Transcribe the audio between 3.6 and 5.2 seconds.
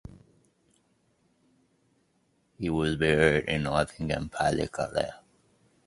Audinghen, Pas-de-Calais.